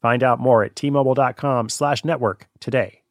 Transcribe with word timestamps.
Find 0.00 0.22
out 0.22 0.40
more 0.40 0.64
at 0.64 0.74
tmobile.com 0.74 1.68
slash 1.68 2.04
network 2.04 2.48
today. 2.58 3.02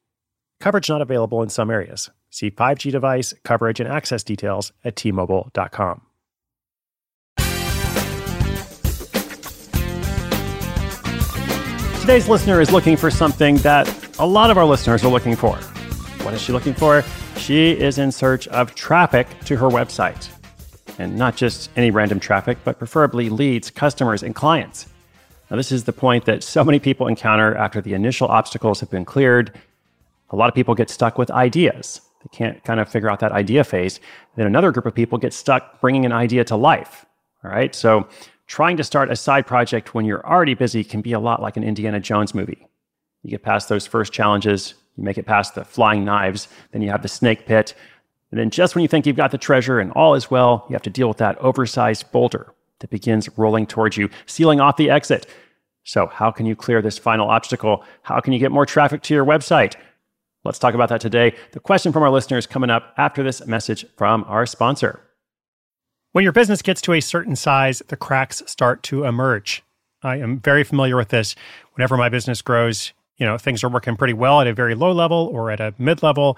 Coverage 0.59 0.89
not 0.89 1.01
available 1.01 1.41
in 1.41 1.49
some 1.49 1.69
areas. 1.69 2.09
See 2.29 2.51
5G 2.51 2.91
device, 2.91 3.33
coverage, 3.43 3.79
and 3.79 3.89
access 3.89 4.23
details 4.23 4.71
at 4.83 4.95
tmobile.com. 4.95 6.01
Today's 12.01 12.27
listener 12.27 12.59
is 12.59 12.71
looking 12.71 12.97
for 12.97 13.11
something 13.11 13.57
that 13.57 13.87
a 14.17 14.25
lot 14.25 14.49
of 14.49 14.57
our 14.57 14.65
listeners 14.65 15.03
are 15.03 15.11
looking 15.11 15.35
for. 15.35 15.55
What 16.25 16.33
is 16.33 16.41
she 16.41 16.51
looking 16.51 16.73
for? 16.73 17.03
She 17.37 17.71
is 17.71 17.99
in 17.99 18.11
search 18.11 18.47
of 18.47 18.73
traffic 18.73 19.27
to 19.45 19.55
her 19.57 19.67
website. 19.67 20.27
And 20.97 21.17
not 21.17 21.35
just 21.35 21.69
any 21.75 21.91
random 21.91 22.19
traffic, 22.19 22.57
but 22.63 22.79
preferably 22.79 23.29
leads, 23.29 23.69
customers, 23.69 24.23
and 24.23 24.33
clients. 24.33 24.87
Now, 25.49 25.57
this 25.57 25.71
is 25.71 25.85
the 25.85 25.93
point 25.93 26.25
that 26.25 26.43
so 26.43 26.63
many 26.63 26.79
people 26.79 27.07
encounter 27.07 27.55
after 27.55 27.81
the 27.81 27.93
initial 27.93 28.27
obstacles 28.27 28.79
have 28.81 28.91
been 28.91 29.05
cleared. 29.05 29.57
A 30.29 30.35
lot 30.35 30.47
of 30.47 30.53
people 30.53 30.75
get 30.75 30.89
stuck 30.89 31.17
with 31.17 31.31
ideas. 31.31 32.01
They 32.21 32.37
can't 32.37 32.63
kind 32.63 32.79
of 32.79 32.87
figure 32.87 33.09
out 33.09 33.19
that 33.21 33.31
idea 33.31 33.63
phase. 33.63 33.99
Then 34.35 34.45
another 34.45 34.71
group 34.71 34.85
of 34.85 34.93
people 34.93 35.17
get 35.17 35.33
stuck 35.33 35.81
bringing 35.81 36.05
an 36.05 36.11
idea 36.11 36.43
to 36.45 36.55
life. 36.55 37.05
All 37.43 37.49
right. 37.49 37.73
So 37.73 38.07
trying 38.45 38.77
to 38.77 38.83
start 38.83 39.11
a 39.11 39.15
side 39.15 39.47
project 39.47 39.95
when 39.95 40.05
you're 40.05 40.25
already 40.25 40.53
busy 40.53 40.83
can 40.83 41.01
be 41.01 41.13
a 41.13 41.19
lot 41.19 41.41
like 41.41 41.57
an 41.57 41.63
Indiana 41.63 41.99
Jones 41.99 42.35
movie. 42.35 42.67
You 43.23 43.31
get 43.31 43.43
past 43.43 43.69
those 43.69 43.87
first 43.87 44.13
challenges, 44.13 44.75
you 44.97 45.03
make 45.03 45.17
it 45.17 45.25
past 45.25 45.55
the 45.55 45.63
flying 45.65 46.05
knives, 46.05 46.47
then 46.71 46.81
you 46.81 46.89
have 46.89 47.01
the 47.01 47.07
snake 47.07 47.45
pit. 47.45 47.73
And 48.31 48.39
then 48.39 48.49
just 48.49 48.75
when 48.75 48.83
you 48.83 48.87
think 48.87 49.07
you've 49.07 49.15
got 49.15 49.31
the 49.31 49.37
treasure 49.37 49.79
and 49.79 49.91
all 49.93 50.13
is 50.13 50.29
well, 50.29 50.65
you 50.69 50.73
have 50.73 50.83
to 50.83 50.89
deal 50.89 51.07
with 51.07 51.17
that 51.17 51.37
oversized 51.39 52.11
boulder 52.11 52.53
that 52.79 52.89
begins 52.89 53.29
rolling 53.37 53.67
towards 53.67 53.97
you, 53.97 54.09
sealing 54.25 54.59
off 54.59 54.77
the 54.77 54.89
exit. 54.89 55.27
So, 55.83 56.07
how 56.07 56.31
can 56.31 56.45
you 56.45 56.55
clear 56.55 56.81
this 56.81 56.97
final 56.97 57.29
obstacle? 57.29 57.83
How 58.03 58.19
can 58.19 58.33
you 58.33 58.39
get 58.39 58.51
more 58.51 58.65
traffic 58.65 59.01
to 59.03 59.13
your 59.13 59.25
website? 59.25 59.75
Let's 60.45 60.59
talk 60.59 60.73
about 60.73 60.89
that 60.89 61.01
today. 61.01 61.35
The 61.51 61.59
question 61.59 61.91
from 61.91 62.03
our 62.03 62.11
listeners 62.11 62.47
coming 62.47 62.69
up 62.69 62.93
after 62.97 63.23
this 63.23 63.45
message 63.45 63.85
from 63.97 64.23
our 64.27 64.45
sponsor. 64.45 65.01
When 66.11 66.23
your 66.23 66.33
business 66.33 66.61
gets 66.61 66.81
to 66.81 66.93
a 66.93 67.01
certain 67.01 67.35
size, 67.35 67.83
the 67.87 67.97
cracks 67.97 68.41
start 68.47 68.81
to 68.83 69.03
emerge. 69.03 69.63
I 70.01 70.17
am 70.17 70.39
very 70.39 70.63
familiar 70.63 70.95
with 70.95 71.09
this. 71.09 71.35
Whenever 71.73 71.97
my 71.97 72.09
business 72.09 72.41
grows, 72.41 72.93
you 73.17 73.25
know, 73.25 73.37
things 73.37 73.63
are 73.63 73.69
working 73.69 73.97
pretty 73.97 74.13
well 74.13 74.39
at 74.41 74.47
a 74.47 74.53
very 74.53 74.75
low 74.75 74.91
level 74.91 75.29
or 75.31 75.51
at 75.51 75.59
a 75.59 75.73
mid 75.77 76.01
level. 76.01 76.37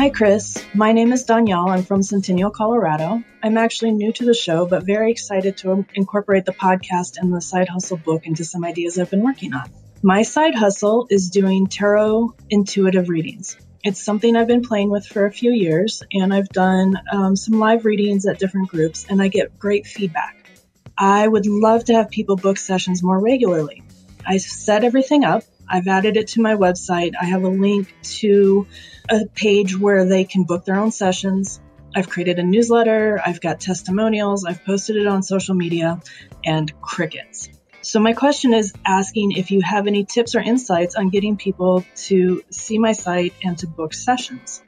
Hi, 0.00 0.08
Chris. 0.08 0.56
My 0.72 0.92
name 0.92 1.12
is 1.12 1.24
Danielle. 1.24 1.68
I'm 1.68 1.82
from 1.82 2.02
Centennial, 2.02 2.50
Colorado. 2.50 3.22
I'm 3.42 3.58
actually 3.58 3.92
new 3.92 4.10
to 4.14 4.24
the 4.24 4.32
show, 4.32 4.64
but 4.64 4.86
very 4.86 5.10
excited 5.10 5.58
to 5.58 5.84
incorporate 5.92 6.46
the 6.46 6.54
podcast 6.54 7.18
and 7.18 7.30
the 7.30 7.42
side 7.42 7.68
hustle 7.68 7.98
book 7.98 8.24
into 8.24 8.42
some 8.42 8.64
ideas 8.64 8.98
I've 8.98 9.10
been 9.10 9.22
working 9.22 9.52
on. 9.52 9.70
My 10.02 10.22
side 10.22 10.54
hustle 10.54 11.06
is 11.10 11.28
doing 11.28 11.66
tarot 11.66 12.34
intuitive 12.48 13.10
readings. 13.10 13.58
It's 13.84 14.02
something 14.02 14.36
I've 14.36 14.46
been 14.46 14.62
playing 14.62 14.88
with 14.88 15.04
for 15.04 15.26
a 15.26 15.30
few 15.30 15.52
years, 15.52 16.02
and 16.10 16.32
I've 16.32 16.48
done 16.48 16.96
um, 17.12 17.36
some 17.36 17.58
live 17.58 17.84
readings 17.84 18.24
at 18.24 18.38
different 18.38 18.70
groups, 18.70 19.04
and 19.06 19.20
I 19.20 19.28
get 19.28 19.58
great 19.58 19.86
feedback. 19.86 20.50
I 20.96 21.28
would 21.28 21.44
love 21.44 21.84
to 21.84 21.92
have 21.92 22.08
people 22.08 22.36
book 22.36 22.56
sessions 22.56 23.02
more 23.02 23.20
regularly. 23.20 23.82
I 24.26 24.38
set 24.38 24.82
everything 24.82 25.24
up, 25.24 25.44
I've 25.70 25.86
added 25.86 26.16
it 26.16 26.28
to 26.28 26.42
my 26.42 26.56
website. 26.56 27.12
I 27.20 27.26
have 27.26 27.44
a 27.44 27.48
link 27.48 27.94
to 28.18 28.66
a 29.08 29.26
page 29.26 29.78
where 29.78 30.04
they 30.04 30.24
can 30.24 30.42
book 30.44 30.64
their 30.64 30.76
own 30.76 30.90
sessions. 30.90 31.60
I've 31.94 32.08
created 32.08 32.38
a 32.38 32.42
newsletter, 32.42 33.20
I've 33.24 33.40
got 33.40 33.60
testimonials, 33.60 34.44
I've 34.44 34.64
posted 34.64 34.96
it 34.96 35.06
on 35.06 35.22
social 35.22 35.54
media, 35.54 36.00
and 36.44 36.72
crickets. 36.80 37.48
So, 37.82 37.98
my 37.98 38.12
question 38.12 38.52
is 38.52 38.72
asking 38.84 39.32
if 39.32 39.50
you 39.50 39.60
have 39.62 39.86
any 39.86 40.04
tips 40.04 40.34
or 40.34 40.40
insights 40.40 40.94
on 40.94 41.08
getting 41.08 41.36
people 41.36 41.84
to 42.08 42.42
see 42.50 42.78
my 42.78 42.92
site 42.92 43.32
and 43.42 43.56
to 43.58 43.66
book 43.66 43.94
sessions. 43.94 44.62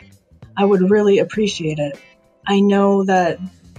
I 0.57 0.65
would 0.65 0.91
really 0.91 1.19
appreciate 1.19 1.79
it. 1.79 1.99
I 2.47 2.61
know 2.61 3.05
that 3.05 3.39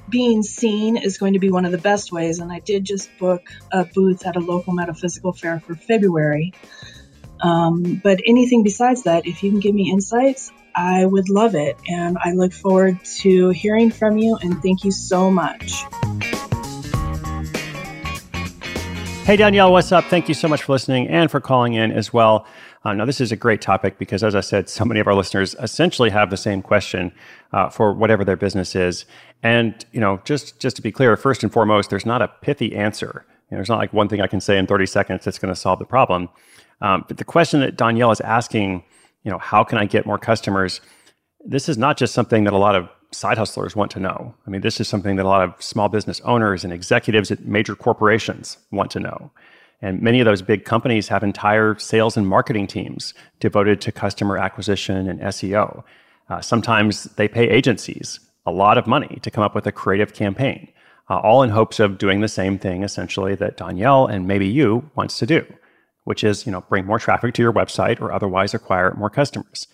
being 0.10 0.44
seen 0.44 0.98
is 0.98 1.18
going 1.18 1.34
to 1.34 1.40
be 1.40 1.50
one 1.50 1.66
of 1.66 1.72
the 1.72 1.78
best 1.78 2.12
ways, 2.12 2.40
and 2.40 2.52
I 2.52 2.60
did 2.60 2.86
just 2.86 3.10
book 3.18 3.42
a 3.72 3.86
booth 3.86 4.26
at 4.26 4.36
a 4.36 4.40
local 4.40 4.74
metaphysical 4.74 5.34
fair 5.34 5.60
for 5.60 5.76
February. 5.76 6.54
Um, 7.44 8.02
but 8.02 8.22
anything 8.26 8.64
besides 8.64 9.04
that, 9.04 9.28
if 9.28 9.44
you 9.44 9.52
can 9.52 9.60
give 9.60 9.76
me 9.76 9.92
insights, 9.92 10.52
I 10.74 11.06
would 11.06 11.30
love 11.30 11.56
it. 11.56 11.78
And 11.88 12.18
I 12.18 12.32
look 12.32 12.54
forward 12.54 13.04
to 13.18 13.50
hearing 13.50 13.92
from 13.92 14.18
you, 14.18 14.38
and 14.42 14.62
thank 14.64 14.84
you 14.84 14.92
so 14.92 15.30
much. 15.30 15.84
Hey, 19.26 19.38
Danielle, 19.38 19.72
what's 19.72 19.92
up? 19.92 20.06
Thank 20.06 20.28
you 20.28 20.34
so 20.34 20.48
much 20.48 20.64
for 20.64 20.74
listening 20.74 21.08
and 21.08 21.30
for 21.30 21.40
calling 21.40 21.74
in 21.74 21.92
as 21.92 22.12
well. 22.12 22.46
Uh, 22.86 22.94
now, 22.94 23.06
this 23.06 23.22
is 23.22 23.32
a 23.32 23.38
great 23.38 23.62
topic 23.62 23.98
because, 23.98 24.24
as 24.24 24.36
I 24.36 24.42
said, 24.42 24.68
so 24.68 24.84
many 24.84 25.00
of 25.00 25.08
our 25.08 25.16
listeners 25.16 25.56
essentially 25.60 26.10
have 26.10 26.30
the 26.30 26.38
same 26.38 26.62
question 26.62 27.14
uh, 27.54 27.70
for 27.70 27.94
whatever 27.94 28.26
their 28.26 28.36
business 28.36 28.76
is. 28.76 29.06
And, 29.42 29.86
you 29.94 30.02
know, 30.02 30.22
just, 30.26 30.60
just 30.60 30.76
to 30.76 30.82
be 30.82 30.92
clear, 30.92 31.16
first 31.16 31.44
and 31.44 31.54
foremost, 31.54 31.90
there's 31.90 32.06
not 32.06 32.22
a 32.22 32.28
pithy 32.28 32.76
answer. 32.76 33.26
You 33.50 33.56
know, 33.56 33.58
there's 33.60 33.70
not 33.70 33.80
like 33.80 33.94
one 33.94 34.10
thing 34.10 34.20
I 34.20 34.28
can 34.28 34.42
say 34.42 34.58
in 34.58 34.68
30 34.68 34.86
seconds 34.88 35.24
that's 35.24 35.40
going 35.40 35.54
to 35.54 35.60
solve 35.60 35.80
the 35.80 35.86
problem. 35.86 36.28
Um, 36.82 37.06
but 37.08 37.18
the 37.18 37.24
question 37.24 37.60
that 37.62 37.78
Danielle 37.78 38.12
is 38.12 38.22
asking, 38.22 38.84
you 39.24 39.32
know, 39.32 39.38
how 39.38 39.64
can 39.64 39.78
I 39.78 39.86
get 39.86 40.06
more 40.06 40.18
customers? 40.18 40.82
This 41.46 41.70
is 41.70 41.78
not 41.78 41.98
just 41.98 42.14
something 42.14 42.44
that 42.44 42.54
a 42.54 42.58
lot 42.58 42.76
of 42.76 42.90
side 43.12 43.38
hustlers 43.38 43.76
want 43.76 43.92
to 43.92 44.00
know. 44.00 44.34
I 44.46 44.50
mean, 44.50 44.62
this 44.62 44.80
is 44.80 44.88
something 44.88 45.16
that 45.18 45.26
a 45.26 45.30
lot 45.30 45.44
of 45.44 45.62
small 45.62 45.90
business 45.90 46.20
owners 46.22 46.64
and 46.64 46.74
executives 46.74 47.32
at 47.32 47.46
major 47.46 47.76
corporations 47.76 48.58
want 48.72 48.92
to 48.92 49.00
know. 49.00 49.32
And 49.82 50.02
many 50.02 50.20
of 50.22 50.26
those 50.26 50.42
big 50.42 50.66
companies 50.66 51.10
have 51.10 51.24
entire 51.24 51.78
sales 51.78 52.16
and 52.16 52.28
marketing 52.28 52.68
teams 52.68 53.14
devoted 53.40 53.82
to 53.82 53.92
customer 53.92 54.38
acquisition 54.38 55.10
and 55.10 55.20
SEO. 55.20 55.84
Uh, 56.30 56.42
sometimes 56.42 57.04
they 57.16 57.28
pay 57.28 57.50
agencies 57.50 58.20
a 58.46 58.52
lot 58.52 58.78
of 58.78 58.88
money 58.88 59.20
to 59.22 59.32
come 59.32 59.44
up 59.44 59.56
with 59.56 59.68
a 59.68 59.72
creative 59.72 60.14
campaign, 60.14 60.70
uh, 61.10 61.18
all 61.18 61.44
in 61.44 61.50
hopes 61.50 61.80
of 61.80 61.98
doing 61.98 62.22
the 62.22 62.28
same 62.28 62.58
thing 62.58 62.84
essentially 62.84 63.36
that 63.36 63.58
Danielle 63.58 64.06
and 64.06 64.28
maybe 64.28 64.48
you 64.48 64.90
wants 64.96 65.20
to 65.20 65.26
do, 65.26 65.46
which 66.04 66.24
is, 66.24 66.46
you 66.46 66.52
know, 66.52 66.62
bring 66.62 66.86
more 66.86 67.00
traffic 67.00 67.34
to 67.36 67.42
your 67.42 67.54
website 67.54 68.02
or 68.02 68.12
otherwise 68.12 68.54
acquire 68.54 68.94
more 68.96 69.10
customers. 69.10 69.68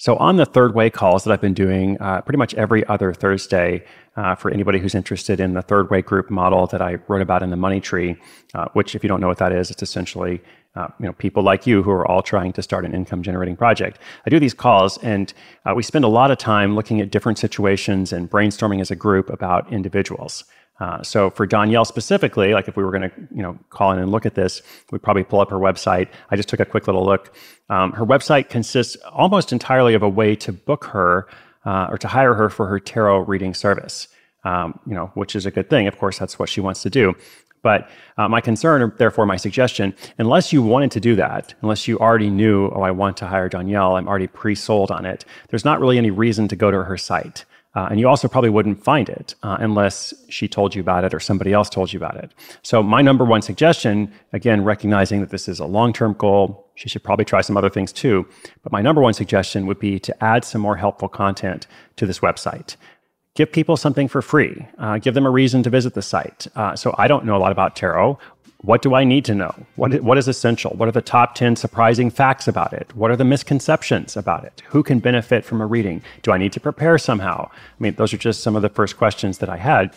So, 0.00 0.16
on 0.16 0.36
the 0.36 0.46
third 0.46 0.74
way 0.74 0.88
calls 0.88 1.24
that 1.24 1.30
I've 1.30 1.42
been 1.42 1.52
doing 1.52 2.00
uh, 2.00 2.22
pretty 2.22 2.38
much 2.38 2.54
every 2.54 2.86
other 2.86 3.12
Thursday 3.12 3.84
uh, 4.16 4.34
for 4.34 4.50
anybody 4.50 4.78
who's 4.78 4.94
interested 4.94 5.40
in 5.40 5.52
the 5.52 5.60
third 5.60 5.90
way 5.90 6.00
group 6.00 6.30
model 6.30 6.66
that 6.68 6.80
I 6.80 6.96
wrote 7.06 7.20
about 7.20 7.42
in 7.42 7.50
the 7.50 7.56
Money 7.56 7.80
Tree, 7.80 8.16
uh, 8.54 8.68
which, 8.72 8.94
if 8.94 9.02
you 9.02 9.08
don't 9.08 9.20
know 9.20 9.28
what 9.28 9.36
that 9.36 9.52
is, 9.52 9.70
it's 9.70 9.82
essentially 9.82 10.40
uh, 10.74 10.88
you 10.98 11.04
know 11.04 11.12
people 11.12 11.42
like 11.42 11.66
you 11.66 11.82
who 11.82 11.90
are 11.90 12.06
all 12.06 12.22
trying 12.22 12.54
to 12.54 12.62
start 12.62 12.86
an 12.86 12.94
income 12.94 13.22
generating 13.22 13.56
project. 13.56 13.98
I 14.24 14.30
do 14.30 14.40
these 14.40 14.54
calls, 14.54 14.96
and 14.98 15.34
uh, 15.66 15.74
we 15.74 15.82
spend 15.82 16.06
a 16.06 16.08
lot 16.08 16.30
of 16.30 16.38
time 16.38 16.74
looking 16.74 17.02
at 17.02 17.10
different 17.10 17.38
situations 17.38 18.10
and 18.10 18.30
brainstorming 18.30 18.80
as 18.80 18.90
a 18.90 18.96
group 18.96 19.28
about 19.28 19.70
individuals. 19.70 20.44
Uh, 20.80 21.02
so 21.02 21.30
for 21.30 21.46
Danielle 21.46 21.84
specifically, 21.84 22.54
like 22.54 22.66
if 22.66 22.76
we 22.76 22.82
were 22.82 22.90
going 22.90 23.08
to, 23.08 23.12
you 23.34 23.42
know, 23.42 23.58
call 23.68 23.92
in 23.92 23.98
and 23.98 24.10
look 24.10 24.24
at 24.24 24.34
this, 24.34 24.62
we'd 24.90 25.02
probably 25.02 25.22
pull 25.22 25.40
up 25.40 25.50
her 25.50 25.58
website. 25.58 26.08
I 26.30 26.36
just 26.36 26.48
took 26.48 26.60
a 26.60 26.64
quick 26.64 26.86
little 26.86 27.04
look. 27.04 27.34
Um, 27.68 27.92
her 27.92 28.04
website 28.04 28.48
consists 28.48 28.96
almost 29.12 29.52
entirely 29.52 29.94
of 29.94 30.02
a 30.02 30.08
way 30.08 30.34
to 30.36 30.52
book 30.52 30.84
her 30.86 31.28
uh, 31.66 31.88
or 31.90 31.98
to 31.98 32.08
hire 32.08 32.34
her 32.34 32.48
for 32.48 32.66
her 32.66 32.80
tarot 32.80 33.20
reading 33.20 33.54
service. 33.54 34.08
Um, 34.42 34.80
you 34.86 34.94
know, 34.94 35.10
which 35.14 35.36
is 35.36 35.44
a 35.44 35.50
good 35.50 35.68
thing. 35.68 35.86
Of 35.86 35.98
course, 35.98 36.18
that's 36.18 36.38
what 36.38 36.48
she 36.48 36.62
wants 36.62 36.82
to 36.82 36.88
do. 36.88 37.14
But 37.62 37.90
uh, 38.16 38.26
my 38.26 38.40
concern, 38.40 38.80
or 38.80 38.94
therefore 38.96 39.26
my 39.26 39.36
suggestion, 39.36 39.94
unless 40.16 40.50
you 40.50 40.62
wanted 40.62 40.90
to 40.92 41.00
do 41.00 41.14
that, 41.16 41.52
unless 41.60 41.86
you 41.86 41.98
already 41.98 42.30
knew, 42.30 42.70
oh, 42.74 42.80
I 42.80 42.90
want 42.90 43.18
to 43.18 43.26
hire 43.26 43.50
Danielle, 43.50 43.96
I'm 43.96 44.08
already 44.08 44.28
pre-sold 44.28 44.90
on 44.90 45.04
it. 45.04 45.26
There's 45.48 45.64
not 45.64 45.78
really 45.78 45.98
any 45.98 46.10
reason 46.10 46.48
to 46.48 46.56
go 46.56 46.70
to 46.70 46.84
her 46.84 46.96
site. 46.96 47.44
Uh, 47.74 47.86
and 47.90 48.00
you 48.00 48.08
also 48.08 48.26
probably 48.26 48.50
wouldn't 48.50 48.82
find 48.82 49.08
it 49.08 49.34
uh, 49.44 49.56
unless 49.60 50.12
she 50.28 50.48
told 50.48 50.74
you 50.74 50.80
about 50.80 51.04
it 51.04 51.14
or 51.14 51.20
somebody 51.20 51.52
else 51.52 51.70
told 51.70 51.92
you 51.92 51.98
about 51.98 52.16
it. 52.16 52.32
So, 52.62 52.82
my 52.82 53.00
number 53.00 53.24
one 53.24 53.42
suggestion, 53.42 54.12
again, 54.32 54.64
recognizing 54.64 55.20
that 55.20 55.30
this 55.30 55.48
is 55.48 55.60
a 55.60 55.66
long 55.66 55.92
term 55.92 56.14
goal, 56.14 56.68
she 56.74 56.88
should 56.88 57.04
probably 57.04 57.24
try 57.24 57.42
some 57.42 57.56
other 57.56 57.70
things 57.70 57.92
too. 57.92 58.26
But 58.62 58.72
my 58.72 58.82
number 58.82 59.00
one 59.00 59.14
suggestion 59.14 59.66
would 59.66 59.78
be 59.78 60.00
to 60.00 60.24
add 60.24 60.44
some 60.44 60.60
more 60.60 60.76
helpful 60.76 61.08
content 61.08 61.68
to 61.96 62.06
this 62.06 62.18
website. 62.18 62.74
Give 63.36 63.50
people 63.52 63.76
something 63.76 64.08
for 64.08 64.20
free. 64.20 64.66
Uh, 64.78 64.98
give 64.98 65.14
them 65.14 65.24
a 65.24 65.30
reason 65.30 65.62
to 65.62 65.70
visit 65.70 65.94
the 65.94 66.02
site. 66.02 66.48
Uh, 66.56 66.74
so, 66.74 66.92
I 66.98 67.06
don't 67.06 67.24
know 67.24 67.36
a 67.36 67.38
lot 67.38 67.52
about 67.52 67.76
tarot. 67.76 68.18
What 68.62 68.82
do 68.82 68.94
I 68.94 69.04
need 69.04 69.24
to 69.24 69.34
know? 69.34 69.54
What, 69.76 70.02
what 70.02 70.18
is 70.18 70.28
essential? 70.28 70.72
What 70.72 70.86
are 70.86 70.92
the 70.92 71.00
top 71.00 71.34
10 71.34 71.56
surprising 71.56 72.10
facts 72.10 72.46
about 72.46 72.74
it? 72.74 72.94
What 72.94 73.10
are 73.10 73.16
the 73.16 73.24
misconceptions 73.24 74.18
about 74.18 74.44
it? 74.44 74.62
Who 74.68 74.82
can 74.82 74.98
benefit 74.98 75.46
from 75.46 75.62
a 75.62 75.66
reading? 75.66 76.02
Do 76.22 76.32
I 76.32 76.38
need 76.38 76.52
to 76.52 76.60
prepare 76.60 76.98
somehow? 76.98 77.48
I 77.50 77.82
mean, 77.82 77.94
those 77.94 78.12
are 78.12 78.18
just 78.18 78.42
some 78.42 78.56
of 78.56 78.62
the 78.62 78.68
first 78.68 78.98
questions 78.98 79.38
that 79.38 79.48
I 79.48 79.56
had, 79.56 79.94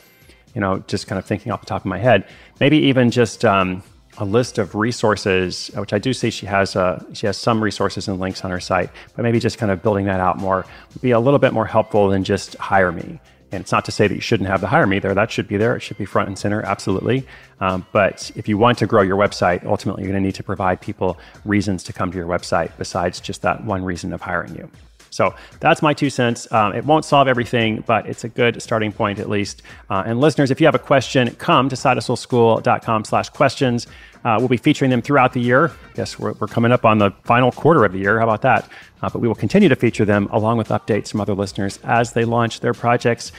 you 0.55 0.61
know, 0.61 0.79
just 0.87 1.07
kind 1.07 1.19
of 1.19 1.25
thinking 1.25 1.51
off 1.51 1.59
the 1.59 1.65
top 1.65 1.81
of 1.81 1.85
my 1.85 1.99
head. 1.99 2.25
Maybe 2.61 2.77
even 2.77 3.11
just 3.11 3.43
um, 3.43 3.83
a 4.17 4.23
list 4.23 4.57
of 4.57 4.75
resources, 4.75 5.69
which 5.75 5.91
I 5.91 5.99
do 5.99 6.13
see 6.13 6.29
she 6.29 6.45
has, 6.45 6.77
uh, 6.77 7.03
she 7.11 7.25
has 7.25 7.35
some 7.37 7.61
resources 7.61 8.07
and 8.07 8.17
links 8.17 8.45
on 8.45 8.51
her 8.51 8.61
site, 8.61 8.89
but 9.15 9.23
maybe 9.23 9.41
just 9.41 9.57
kind 9.57 9.73
of 9.73 9.83
building 9.83 10.05
that 10.05 10.21
out 10.21 10.37
more 10.37 10.65
would 10.93 11.01
be 11.01 11.11
a 11.11 11.19
little 11.19 11.39
bit 11.39 11.51
more 11.51 11.65
helpful 11.65 12.07
than 12.07 12.23
just 12.23 12.55
hire 12.55 12.93
me. 12.93 13.19
And 13.53 13.61
it's 13.61 13.71
not 13.71 13.85
to 13.85 13.91
say 13.91 14.07
that 14.07 14.15
you 14.15 14.21
shouldn't 14.21 14.49
have 14.49 14.61
the 14.61 14.67
hire 14.67 14.87
me 14.87 14.99
there. 14.99 15.13
That 15.13 15.31
should 15.31 15.47
be 15.47 15.57
there. 15.57 15.75
It 15.75 15.81
should 15.81 15.97
be 15.97 16.05
front 16.05 16.27
and 16.27 16.37
center, 16.37 16.61
absolutely. 16.61 17.25
Um, 17.59 17.85
but 17.91 18.31
if 18.35 18.47
you 18.47 18.57
want 18.57 18.79
to 18.79 18.87
grow 18.87 19.01
your 19.01 19.17
website, 19.17 19.63
ultimately 19.65 20.03
you're 20.03 20.11
going 20.11 20.21
to 20.21 20.25
need 20.25 20.35
to 20.35 20.43
provide 20.43 20.81
people 20.81 21.17
reasons 21.45 21.83
to 21.83 21.93
come 21.93 22.11
to 22.11 22.17
your 22.17 22.27
website 22.27 22.71
besides 22.77 23.19
just 23.19 23.43
that 23.43 23.63
one 23.63 23.83
reason 23.83 24.11
of 24.11 24.21
hiring 24.21 24.55
you. 24.55 24.69
So 25.13 25.35
that's 25.59 25.81
my 25.81 25.93
two 25.93 26.09
cents. 26.09 26.51
Um, 26.51 26.73
it 26.73 26.83
won't 26.85 27.05
solve 27.05 27.27
everything, 27.27 27.83
but 27.85 28.07
it's 28.07 28.23
a 28.23 28.29
good 28.29 28.61
starting 28.61 28.91
point 28.91 29.19
at 29.19 29.29
least. 29.29 29.61
Uh, 29.89 30.03
and 30.05 30.19
listeners, 30.19 30.51
if 30.51 30.59
you 30.59 30.67
have 30.67 30.75
a 30.75 30.79
question, 30.79 31.33
come 31.35 31.69
to 31.69 31.75
sidehustleschool.com 31.75 33.05
slash 33.05 33.29
questions. 33.29 33.87
Uh, 34.25 34.37
we'll 34.39 34.47
be 34.47 34.57
featuring 34.57 34.89
them 34.89 35.01
throughout 35.01 35.33
the 35.33 35.41
year. 35.41 35.71
Yes, 35.95 36.17
we're, 36.17 36.33
we're, 36.33 36.47
coming 36.47 36.71
up 36.71 36.85
on 36.85 36.97
the 36.97 37.11
final 37.23 37.51
quarter 37.51 37.83
of 37.83 37.91
the 37.91 37.99
year. 37.99 38.19
How 38.19 38.25
about 38.25 38.41
that? 38.43 38.69
Uh, 39.01 39.09
but 39.09 39.19
we 39.19 39.27
will 39.27 39.35
continue 39.35 39.69
to 39.69 39.75
feature 39.75 40.05
them 40.05 40.27
along 40.31 40.57
with 40.57 40.69
updates 40.69 41.09
from 41.09 41.21
other 41.21 41.33
listeners 41.33 41.77
as 41.83 42.13
they 42.13 42.25
launch 42.25 42.61
their 42.61 42.73
projects. 42.73 43.31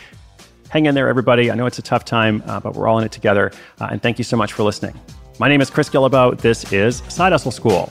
Hang 0.69 0.87
in 0.87 0.95
there, 0.95 1.09
everybody. 1.09 1.51
I 1.51 1.55
know 1.55 1.67
it's 1.67 1.79
a 1.79 1.83
tough 1.83 2.05
time, 2.05 2.43
uh, 2.47 2.61
but 2.61 2.75
we're 2.75 2.87
all 2.87 2.99
in 2.99 3.05
it 3.05 3.13
together. 3.13 3.53
Uh, 3.81 3.89
and 3.91 4.03
thank 4.03 4.19
you 4.19 4.25
so 4.25 4.37
much 4.37 4.53
for 4.53 4.63
listening. 4.63 4.99
My 5.39 5.49
name 5.49 5.61
is 5.61 5.71
Chris 5.71 5.89
Guillebeau. 5.89 6.39
This 6.39 6.73
is 6.73 7.03
Side 7.09 7.33
Hustle 7.33 7.51
School. 7.51 7.91